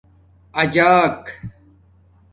[0.61, 1.21] اجݳک